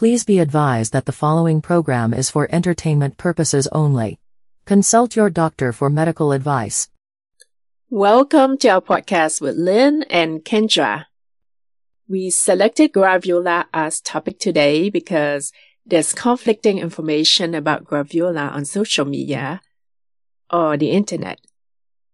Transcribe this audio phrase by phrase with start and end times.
[0.00, 4.18] Please be advised that the following program is for entertainment purposes only.
[4.64, 6.88] Consult your doctor for medical advice.
[7.90, 11.04] Welcome to our podcast with Lynn and Kendra.
[12.08, 15.52] We selected graviola as topic today because
[15.84, 19.60] there's conflicting information about graviola on social media
[20.50, 21.42] or the internet.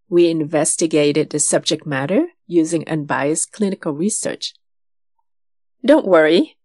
[0.09, 4.55] We investigated the subject matter using unbiased clinical research.
[5.85, 6.56] Don't worry,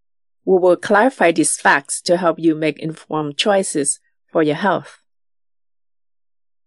[0.44, 5.02] we will clarify these facts to help you make informed choices for your health.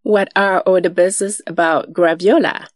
[0.04, 2.68] What are all the buzz about graviola?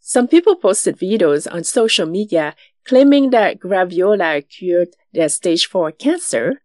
[0.00, 2.54] Some people posted videos on social media
[2.84, 6.62] claiming that graviola cured their stage 4 cancer.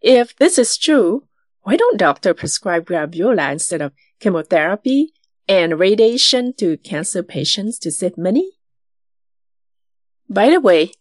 [0.00, 1.28] If this is true,
[1.62, 5.12] why don't doctors prescribe graviola instead of chemotherapy
[5.48, 8.50] and radiation to cancer patients to save money?
[10.28, 10.92] By the way,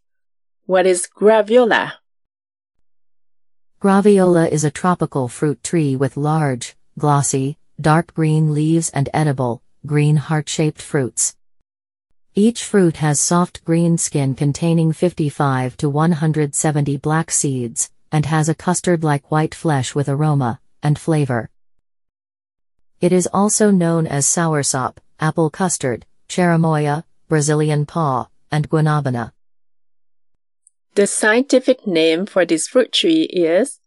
[0.72, 1.92] what is graviola?
[3.82, 10.16] Graviola is a tropical fruit tree with large, glossy, dark green leaves and edible, green
[10.16, 11.36] heart-shaped fruits.
[12.36, 18.56] Each fruit has soft green skin containing 55 to 170 black seeds, and has a
[18.56, 21.50] custard-like white flesh with aroma and flavor.
[23.02, 29.34] It is also known as soursop, apple custard, cherimoya, Brazilian paw, and guanabana.
[30.94, 33.80] The scientific name for this fruit tree is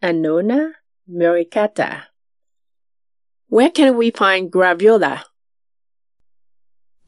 [0.00, 0.74] Annona
[1.10, 2.02] muricata.
[3.48, 5.24] Where can we find graviola?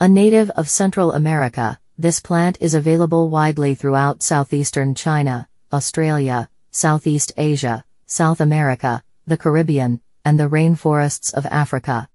[0.00, 7.32] A native of Central America, this plant is available widely throughout southeastern China, Australia, Southeast
[7.36, 12.08] Asia, South America, the Caribbean, and the rainforests of Africa.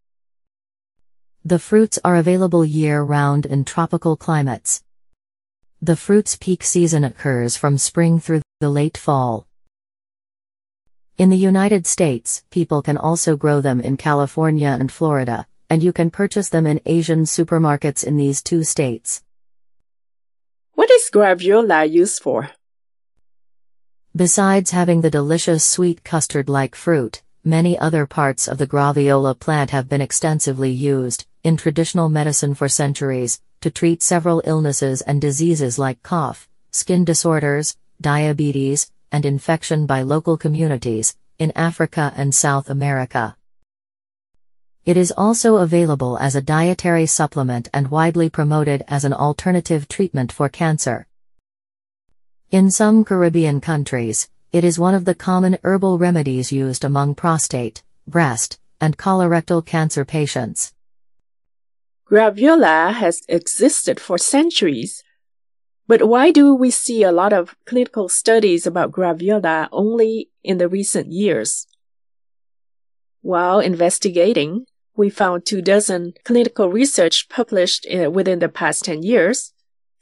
[1.45, 4.83] The fruits are available year round in tropical climates.
[5.79, 9.45] The fruit's peak season occurs from spring through the late fall.
[11.19, 15.93] In the United States, people can also grow them in California and Florida, and you
[15.93, 19.23] can purchase them in Asian supermarkets in these two states.
[20.73, 22.49] What is graviola used for?
[24.15, 29.69] Besides having the delicious sweet custard like fruit, many other parts of the graviola plant
[29.69, 35.79] have been extensively used in traditional medicine for centuries, to treat several illnesses and diseases
[35.79, 43.35] like cough, skin disorders, diabetes, and infection by local communities, in Africa and South America.
[44.85, 50.31] It is also available as a dietary supplement and widely promoted as an alternative treatment
[50.31, 51.07] for cancer.
[52.51, 57.83] In some Caribbean countries, it is one of the common herbal remedies used among prostate,
[58.07, 60.73] breast, and colorectal cancer patients.
[62.09, 65.03] Graviola has existed for centuries.
[65.87, 70.69] But why do we see a lot of clinical studies about graviola only in the
[70.69, 71.67] recent years?
[73.21, 79.53] While investigating, we found two dozen clinical research published in, within the past 10 years.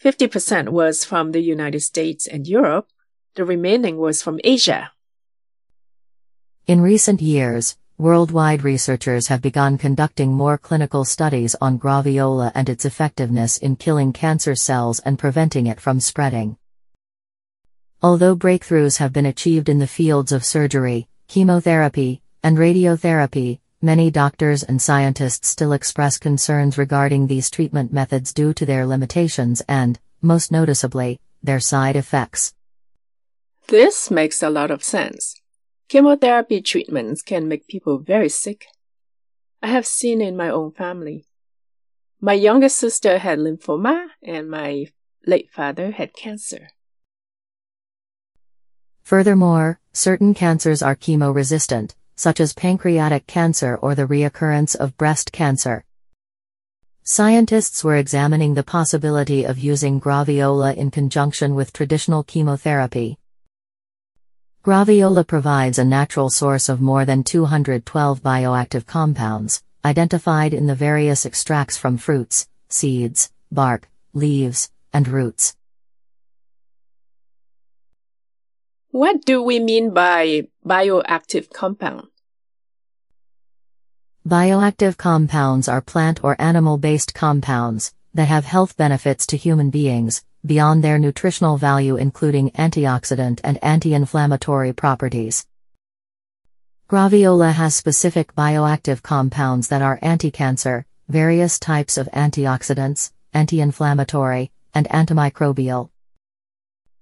[0.04, 2.88] 50% was from the United States and Europe.
[3.36, 4.92] The remaining was from Asia.
[6.68, 12.84] In recent years, Worldwide researchers have begun conducting more clinical studies on graviola and its
[12.84, 16.58] effectiveness in killing cancer cells and preventing it from spreading.
[18.04, 24.62] Although breakthroughs have been achieved in the fields of surgery, chemotherapy, and radiotherapy, many doctors
[24.62, 30.52] and scientists still express concerns regarding these treatment methods due to their limitations and, most
[30.52, 32.54] noticeably, their side effects.
[33.70, 35.42] This makes a lot of sense.
[35.88, 38.66] Chemotherapy treatments can make people very sick.
[39.62, 41.26] I have seen in my own family.
[42.20, 44.88] My youngest sister had lymphoma, and my
[45.28, 46.70] late father had cancer.
[49.04, 55.86] Furthermore, certain cancers are chemo-resistant, such as pancreatic cancer or the reoccurrence of breast cancer.
[57.04, 63.20] Scientists were examining the possibility of using graviola in conjunction with traditional chemotherapy.
[64.66, 71.24] Graviola provides a natural source of more than 212 bioactive compounds, identified in the various
[71.24, 75.56] extracts from fruits, seeds, bark, leaves, and roots.
[78.90, 82.08] What do we mean by bioactive compound?
[84.28, 90.26] Bioactive compounds are plant or animal based compounds that have health benefits to human beings,
[90.46, 95.46] beyond their nutritional value including antioxidant and anti-inflammatory properties.
[96.88, 105.90] Graviola has specific bioactive compounds that are anti-cancer, various types of antioxidants, anti-inflammatory, and antimicrobial.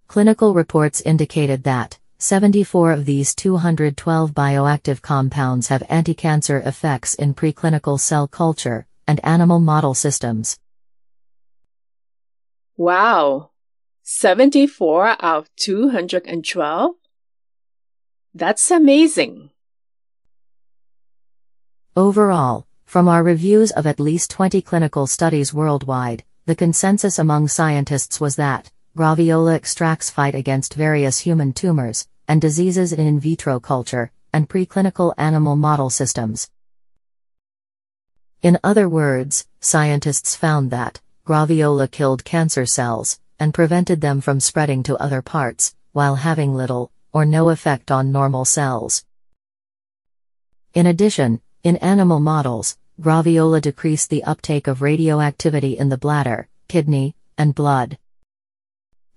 [0.08, 8.00] Clinical reports indicated that 74 of these 212 bioactive compounds have anticancer effects in preclinical
[8.00, 10.58] cell culture and animal model systems.
[12.76, 13.52] Wow!
[14.02, 16.96] 74 out of 212?
[18.34, 19.52] That's amazing.
[21.96, 28.20] Overall, from our reviews of at least 20 clinical studies worldwide, the consensus among scientists
[28.20, 34.12] was that Graviola extracts fight against various human tumors and diseases in in vitro culture
[34.34, 36.50] and preclinical animal model systems.
[38.42, 44.84] In other words, scientists found that Graviola killed cancer cells and prevented them from spreading
[44.84, 49.06] to other parts, while having little or no effect on normal cells.
[50.74, 57.16] In addition, in animal models, graviola decreased the uptake of radioactivity in the bladder, kidney,
[57.38, 57.98] and blood.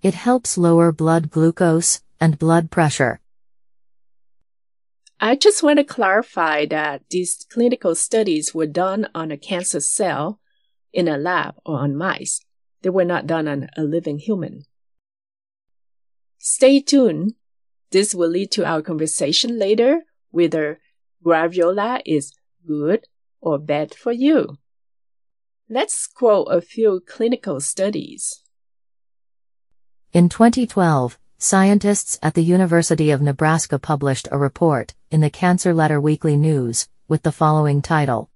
[0.00, 3.18] It helps lower blood glucose and blood pressure.
[5.18, 10.38] I just want to clarify that these clinical studies were done on a cancer cell
[10.96, 12.40] in a lab or on mice.
[12.82, 14.64] They were not done on a living human.
[16.38, 17.34] Stay tuned.
[17.90, 20.80] This will lead to our conversation later whether
[21.22, 22.32] graviola is
[22.66, 23.04] good
[23.40, 24.56] or bad for you.
[25.68, 28.42] Let's quote a few clinical studies.
[30.12, 36.00] In 2012, scientists at the University of Nebraska published a report in the Cancer Letter
[36.00, 38.30] Weekly News with the following title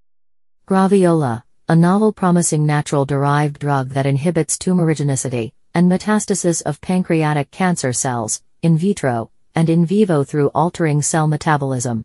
[0.66, 7.92] Graviola, a novel promising natural derived drug that inhibits tumorigenicity and metastasis of pancreatic cancer
[7.92, 12.04] cells, in vitro and in vivo through altering cell metabolism.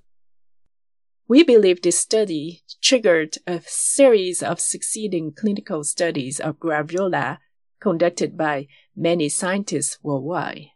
[1.27, 7.39] We believe this study triggered a series of succeeding clinical studies of graviola
[7.79, 10.67] conducted by many scientists worldwide.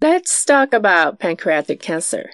[0.00, 2.30] Let's talk about pancreatic cancer.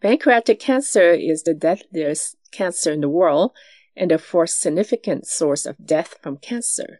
[0.00, 3.52] Pancreatic cancer is the deadliest cancer in the world
[3.96, 6.98] and the fourth significant source of death from cancer.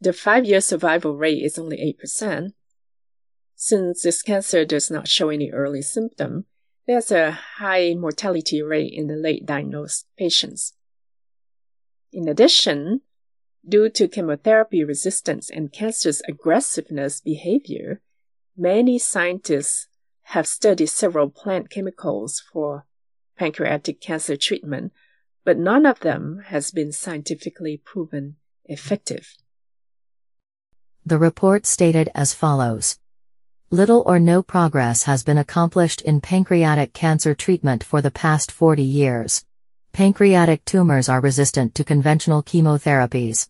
[0.00, 2.52] The five year survival rate is only 8%.
[3.54, 6.46] Since this cancer does not show any early symptom,
[6.86, 10.74] there's a high mortality rate in the late diagnosed patients.
[12.12, 13.00] In addition,
[13.66, 18.02] due to chemotherapy resistance and cancer's aggressiveness behavior,
[18.56, 19.88] many scientists
[20.28, 22.86] have studied several plant chemicals for
[23.36, 24.92] pancreatic cancer treatment,
[25.44, 29.34] but none of them has been scientifically proven effective.
[31.04, 32.98] The report stated as follows
[33.70, 38.82] Little or no progress has been accomplished in pancreatic cancer treatment for the past 40
[38.82, 39.44] years.
[39.92, 43.48] Pancreatic tumors are resistant to conventional chemotherapies.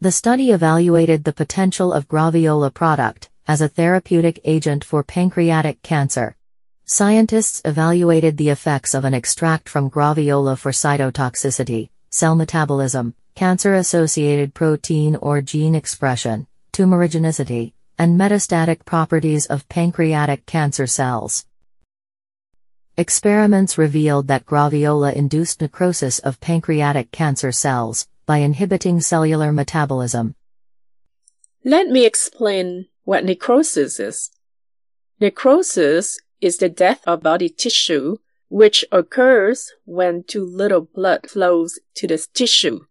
[0.00, 6.36] The study evaluated the potential of Graviola product as a therapeutic agent for pancreatic cancer.
[6.86, 14.52] Scientists evaluated the effects of an extract from Graviola for cytotoxicity, cell metabolism, cancer associated
[14.52, 21.46] protein or gene expression, tumorigenicity, and metastatic properties of pancreatic cancer cells.
[22.98, 30.34] Experiments revealed that graviola induced necrosis of pancreatic cancer cells by inhibiting cellular metabolism.
[31.64, 34.30] Let me explain what necrosis is.
[35.18, 38.16] Necrosis is the death of body tissue
[38.48, 42.86] which occurs when too little blood flows to the tissue.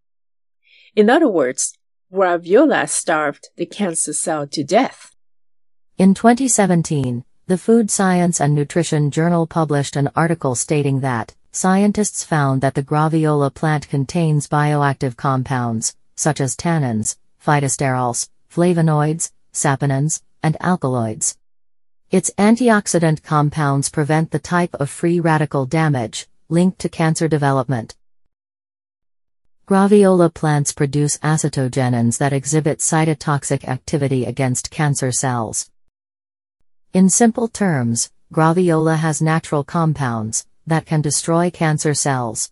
[0.96, 1.78] In other words,
[2.12, 5.12] Graviola starved the cancer cell to death.
[5.98, 12.62] In 2017, the Food Science and Nutrition Journal published an article stating that scientists found
[12.62, 21.38] that the graviola plant contains bioactive compounds, such as tannins, phytosterols, flavonoids, saponins, and alkaloids.
[22.13, 27.96] Its antioxidant compounds prevent the type of free radical damage linked to cancer development.
[29.67, 35.72] Graviola plants produce acetogenins that exhibit cytotoxic activity against cancer cells.
[36.93, 42.51] In simple terms, graviola has natural compounds that can destroy cancer cells.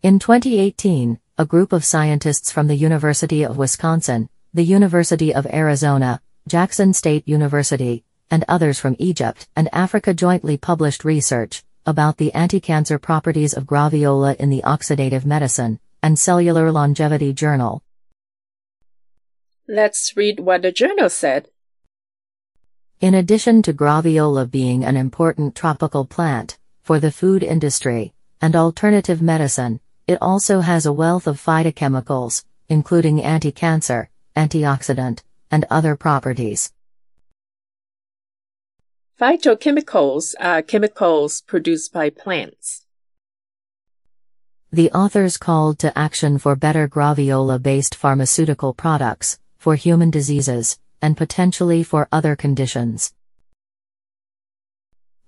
[0.00, 6.22] In 2018, a group of scientists from the University of Wisconsin, the University of Arizona,
[6.46, 12.98] Jackson State University, and others from Egypt and Africa jointly published research about the anti-cancer
[12.98, 17.82] properties of graviola in the Oxidative Medicine and Cellular Longevity Journal.
[19.68, 21.48] Let's read what the journal said.
[23.00, 29.20] In addition to graviola being an important tropical plant for the food industry and alternative
[29.20, 36.72] medicine, it also has a wealth of phytochemicals, including anti-cancer, antioxidant, and other properties.
[39.20, 42.86] Phytochemicals are chemicals produced by plants.
[44.72, 51.16] The authors called to action for better graviola based pharmaceutical products, for human diseases, and
[51.16, 53.12] potentially for other conditions.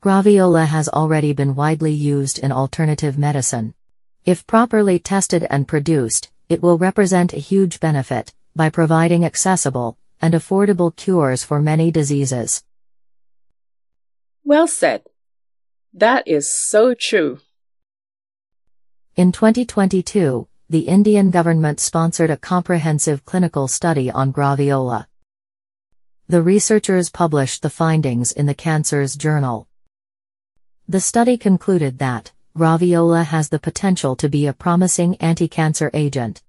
[0.03, 3.75] Graviola has already been widely used in alternative medicine.
[4.25, 10.33] If properly tested and produced, it will represent a huge benefit by providing accessible and
[10.33, 12.65] affordable cures for many diseases.
[14.47, 15.05] Well said.
[15.95, 17.41] That is so true.
[19.17, 25.07] In 2022, the Indian government sponsored a comprehensive clinical study on graviola.
[26.29, 29.67] The researchers published the findings in the Cancers Journal.
[30.87, 36.43] The study concluded that graviola has the potential to be a promising anti-cancer agent.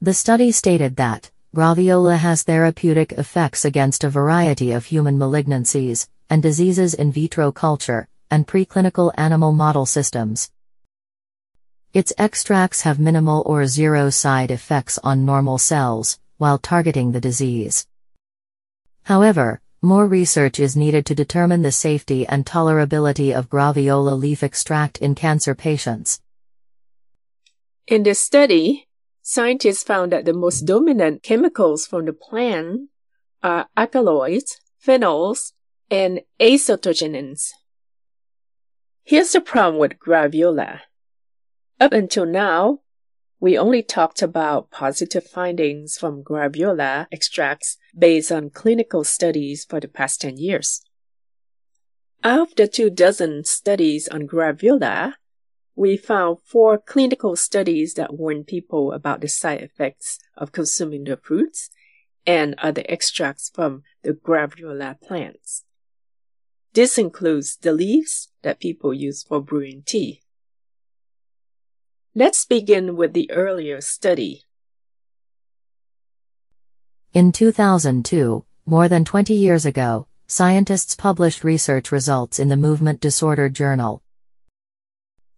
[0.00, 6.42] The study stated that graviola has therapeutic effects against a variety of human malignancies, and
[6.42, 10.50] diseases in vitro culture, and preclinical animal model systems.
[11.94, 17.86] Its extracts have minimal or zero side effects on normal cells, while targeting the disease.
[19.04, 24.98] However, more research is needed to determine the safety and tolerability of graviola leaf extract
[24.98, 26.20] in cancer patients.
[27.86, 28.86] In this study,
[29.22, 32.90] scientists found that the most dominant chemicals from the plant
[33.42, 35.52] are alkaloids, phenols,
[35.90, 37.50] and acetogenins.
[39.04, 40.80] Here's the problem with graviola.
[41.80, 42.80] Up until now,
[43.40, 49.88] we only talked about positive findings from graviola extracts based on clinical studies for the
[49.88, 50.82] past 10 years.
[52.24, 55.14] Out of the two dozen studies on graviola,
[55.76, 61.16] we found four clinical studies that warn people about the side effects of consuming the
[61.16, 61.70] fruits
[62.26, 65.64] and other extracts from the graviola plants.
[66.74, 70.22] This includes the leaves that people use for brewing tea.
[72.14, 74.44] Let's begin with the earlier study.
[77.14, 83.48] In 2002, more than 20 years ago, scientists published research results in the Movement Disorder
[83.48, 84.02] Journal.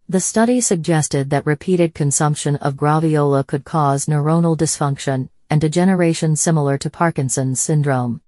[0.09, 6.77] The study suggested that repeated consumption of graviola could cause neuronal dysfunction and degeneration similar
[6.79, 8.21] to Parkinson's syndrome.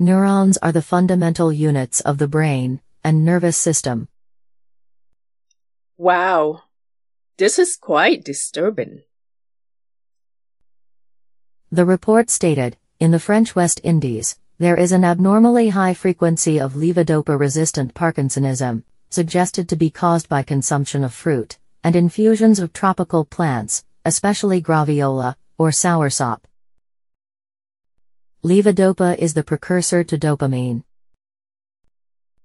[0.00, 4.06] Neurons are the fundamental units of the brain and nervous system.
[5.96, 6.62] Wow,
[7.36, 9.02] this is quite disturbing.
[11.72, 16.74] The report stated In the French West Indies, there is an abnormally high frequency of
[16.74, 23.24] levodopa resistant Parkinsonism, suggested to be caused by consumption of fruit and infusions of tropical
[23.24, 26.42] plants, especially graviola or soursop.
[28.44, 30.84] Levodopa is the precursor to dopamine.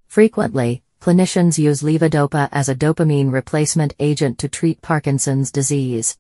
[0.08, 6.18] Frequently, clinicians use levodopa as a dopamine replacement agent to treat Parkinson's disease.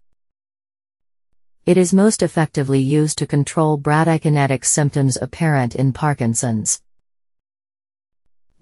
[1.65, 6.79] It is most effectively used to control bradykinetic symptoms apparent in Parkinson's.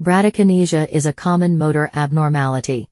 [0.01, 2.88] Bradykinesia is a common motor abnormality.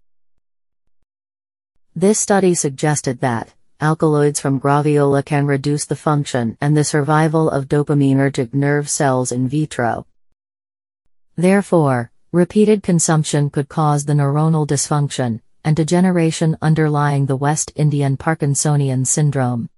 [1.96, 7.70] This study suggested that, alkaloids from graviola can reduce the function and the survival of
[7.70, 10.06] dopaminergic nerve cells in vitro.
[11.38, 19.08] Therefore, repeated consumption could cause the neuronal dysfunction and degeneration underlying the West Indian Parkinsonian
[19.08, 19.70] syndrome.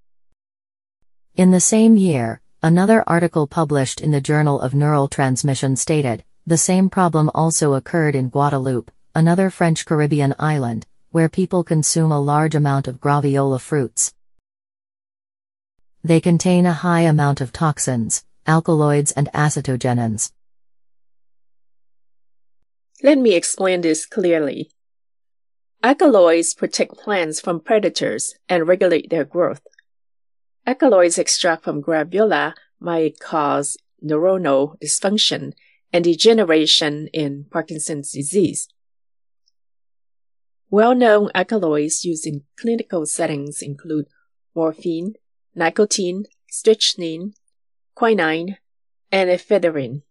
[1.36, 6.58] In the same year, another article published in the Journal of Neural Transmission stated the
[6.58, 12.56] same problem also occurred in Guadeloupe, another French Caribbean island, where people consume a large
[12.56, 14.14] amount of graviola fruits.
[16.04, 20.32] They contain a high amount of toxins, alkaloids, and acetogenins.
[23.04, 24.72] Let me explain this clearly.
[25.84, 29.62] Alkaloids protect plants from predators and regulate their growth.
[30.66, 35.54] Alkaloids extract from graviola might cause neuronal dysfunction
[35.92, 38.68] and degeneration in Parkinson's disease.
[40.74, 44.08] Well-known alkaloids used in clinical settings include
[44.56, 45.16] morphine,
[45.54, 47.34] nicotine, strychnine,
[47.94, 48.58] quinine,
[49.12, 50.04] and ephedrine.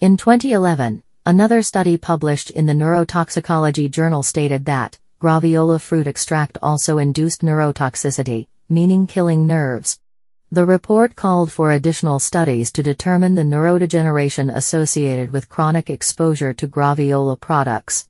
[0.00, 6.98] In 2011, another study published in the Neurotoxicology Journal stated that graviola fruit extract also
[6.98, 9.98] induced neurotoxicity, meaning killing nerves.
[10.52, 16.66] The report called for additional studies to determine the neurodegeneration associated with chronic exposure to
[16.66, 18.08] graviola products.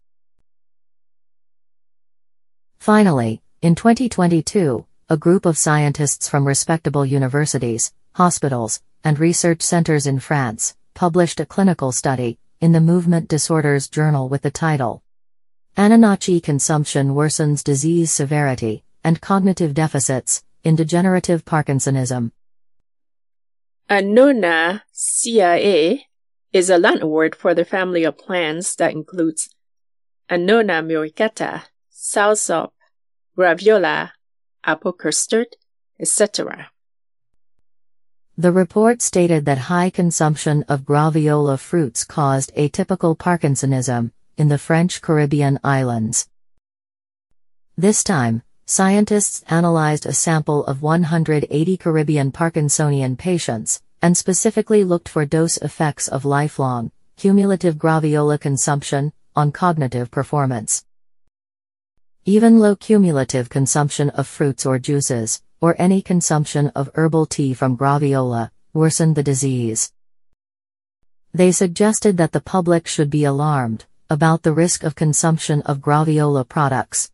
[2.78, 10.18] Finally, in 2022, a group of scientists from respectable universities, hospitals, and research centers in
[10.18, 15.02] France, published a clinical study in the Movement Disorders Journal with the title
[15.76, 22.33] Annonaceae consumption worsens disease severity and cognitive deficits in degenerative Parkinsonism.
[23.88, 24.81] Annonaceae
[26.52, 29.55] is a Latin word for the family of plants that includes
[30.31, 31.62] Annona muricata,
[31.93, 32.71] soursop,
[33.37, 34.12] graviola,
[34.64, 35.49] apple custard,
[35.99, 36.71] etc.
[38.38, 45.02] The report stated that high consumption of graviola fruits caused atypical Parkinsonism in the French
[45.02, 46.29] Caribbean islands.
[47.76, 55.27] This time, scientists analyzed a sample of 180 Caribbean Parkinsonian patients and specifically looked for
[55.27, 60.85] dose effects of lifelong, cumulative graviola consumption on cognitive performance.
[62.25, 67.77] Even low cumulative consumption of fruits or juices, or any consumption of herbal tea from
[67.77, 69.93] graviola, worsened the disease.
[71.35, 76.49] They suggested that the public should be alarmed about the risk of consumption of graviola
[76.49, 77.11] products.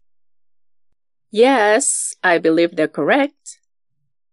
[1.30, 3.58] Yes, I believe they're correct.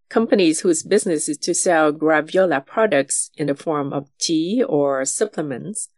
[0.10, 5.90] Companies whose business is to sell graviola products in the form of tea or supplements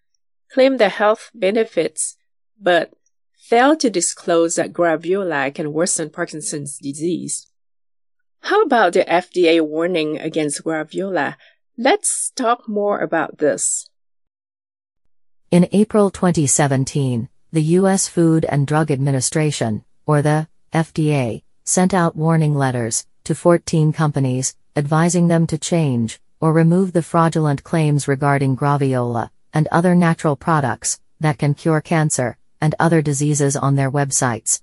[0.51, 2.15] claim the health benefits,
[2.59, 2.93] but
[3.37, 7.47] fail to disclose that graviola can worsen Parkinson's disease.
[8.41, 11.35] How about the FDA warning against graviola?
[11.77, 13.89] Let's talk more about this.
[15.51, 18.07] In April 2017, the U.S.
[18.07, 25.29] Food and Drug Administration, or the FDA, sent out warning letters to 14 companies, advising
[25.29, 31.38] them to change or remove the fraudulent claims regarding graviola and other natural products that
[31.38, 34.62] can cure cancer and other diseases on their websites.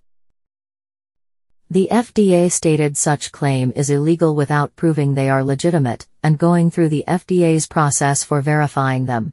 [1.71, 6.91] The FDA stated such claim is illegal without proving they are legitimate, and going through
[6.91, 9.33] the FDA's process for verifying them.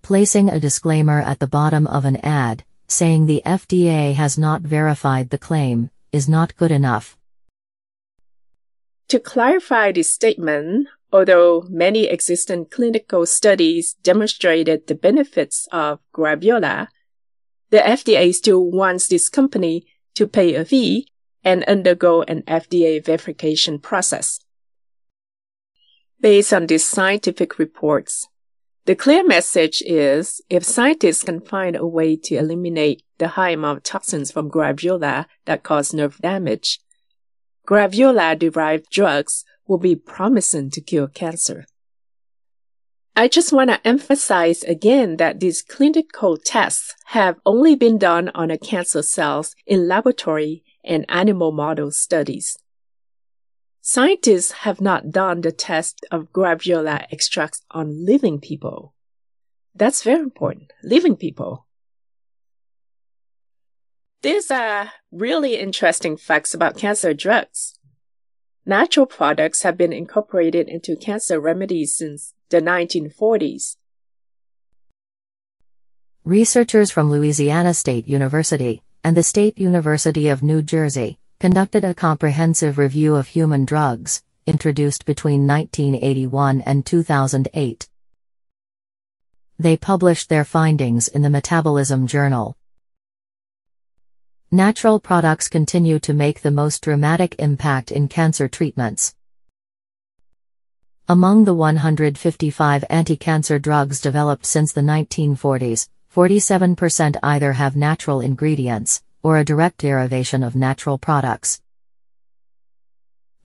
[0.00, 5.30] Placing a disclaimer at the bottom of an ad, saying the FDA has not verified
[5.30, 7.16] the claim, is not good enough.
[9.08, 16.88] To clarify this statement, although many existing clinical studies demonstrated the benefits of graviola,
[17.70, 21.08] the FDA still wants this company to pay a fee
[21.44, 24.40] and undergo an FDA verification process.
[26.20, 28.28] Based on these scientific reports,
[28.84, 33.78] the clear message is if scientists can find a way to eliminate the high amount
[33.78, 36.80] of toxins from graviola that cause nerve damage,
[37.66, 41.64] graviola derived drugs will be promising to cure cancer.
[43.14, 48.56] I just want to emphasize again that these clinical tests have only been done on
[48.58, 52.56] cancer cells in laboratory and animal model studies.
[53.84, 58.94] Scientists have not done the test of graviola extracts on living people.
[59.74, 60.72] That's very important.
[60.84, 61.66] Living people.
[64.22, 67.76] These are really interesting facts about cancer drugs.
[68.64, 73.74] Natural products have been incorporated into cancer remedies since the 1940s.
[76.24, 82.78] Researchers from Louisiana State University and the State University of New Jersey conducted a comprehensive
[82.78, 87.88] review of human drugs, introduced between 1981 and 2008.
[89.58, 92.56] They published their findings in the Metabolism Journal.
[94.52, 99.12] Natural products continue to make the most dramatic impact in cancer treatments.
[101.08, 109.36] Among the 155 anti-cancer drugs developed since the 1940s, 47% either have natural ingredients, or
[109.36, 111.60] a direct derivation of natural products.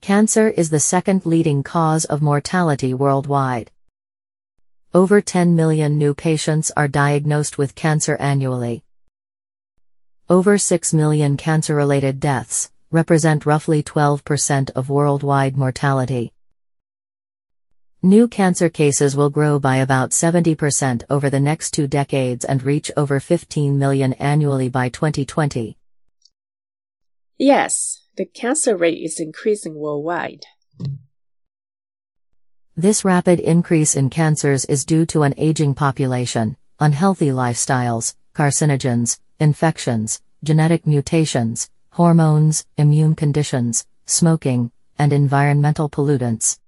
[0.00, 3.70] Cancer is the second leading cause of mortality worldwide.
[4.94, 8.84] Over 10 million new patients are diagnosed with cancer annually.
[10.30, 16.32] Over 6 million cancer related deaths represent roughly 12% of worldwide mortality.
[18.02, 22.92] New cancer cases will grow by about 70% over the next two decades and reach
[22.96, 25.76] over 15 million annually by 2020.
[27.38, 30.44] Yes, the cancer rate is increasing worldwide.
[32.76, 40.22] This rapid increase in cancers is due to an aging population, unhealthy lifestyles, carcinogens, infections,
[40.44, 46.60] genetic mutations, hormones, immune conditions, smoking, and environmental pollutants.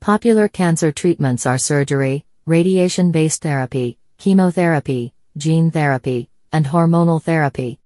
[0.00, 7.78] Popular cancer treatments are surgery, radiation based therapy, chemotherapy, gene therapy, and hormonal therapy.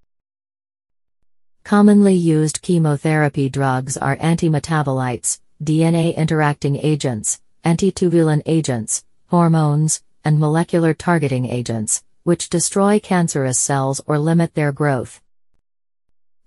[1.65, 11.47] Commonly used chemotherapy drugs are antimetabolites, DNA interacting agents, antitubulin agents, hormones, and molecular targeting
[11.47, 15.21] agents, which destroy cancerous cells or limit their growth.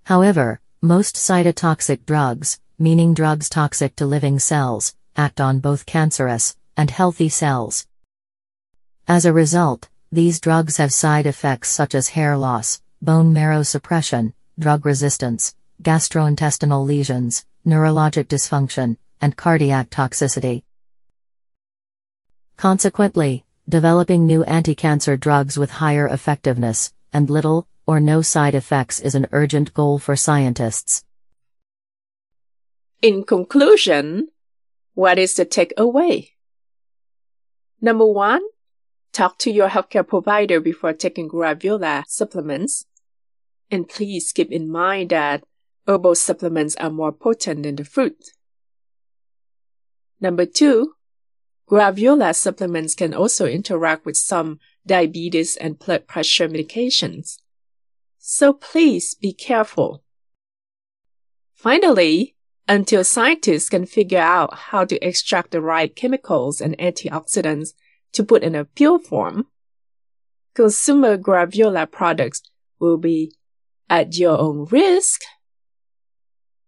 [0.04, 6.90] However, most cytotoxic drugs, meaning drugs toxic to living cells, act on both cancerous and
[6.90, 7.86] healthy cells.
[9.08, 14.34] As a result, these drugs have side effects such as hair loss, bone marrow suppression,
[14.58, 20.62] drug resistance, gastrointestinal lesions, neurologic dysfunction, and cardiac toxicity.
[22.56, 29.14] Consequently, developing new anti-cancer drugs with higher effectiveness and little or no side effects is
[29.14, 31.04] an urgent goal for scientists.
[33.02, 34.28] In conclusion,
[34.96, 36.30] what is the takeaway?
[37.82, 38.40] Number one,
[39.12, 42.86] talk to your healthcare provider before taking Graviola supplements
[43.70, 45.44] and please keep in mind that
[45.86, 48.30] herbal supplements are more potent than the fruit.
[50.18, 50.94] Number two,
[51.68, 57.36] Graviola supplements can also interact with some diabetes and blood pressure medications.
[58.18, 60.02] So please be careful.
[61.52, 62.35] Finally,
[62.68, 67.74] until scientists can figure out how to extract the right chemicals and antioxidants
[68.12, 69.46] to put in a pill form,
[70.54, 72.42] consumer Graviola products
[72.78, 73.32] will be
[73.88, 75.22] at your own risk.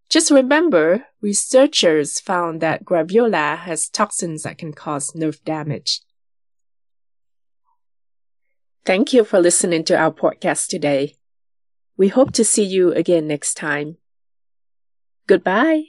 [0.08, 6.00] Just remember, researchers found that graviola has toxins that can cause nerve damage.
[8.86, 11.16] Thank you for listening to our podcast today.
[11.98, 13.97] We hope to see you again next time.
[15.28, 15.82] Goodbye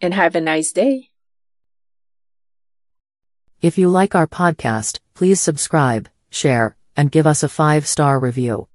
[0.00, 1.10] and have a nice day.
[3.60, 8.68] If you like our podcast, please subscribe, share, and give us a five star review.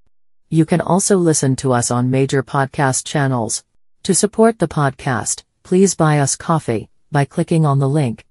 [0.47, 3.63] You can also listen to us on major podcast channels.
[4.03, 8.25] To support the podcast, please buy us coffee by clicking on the link.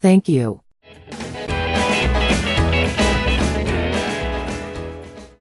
[0.00, 0.62] Thank you.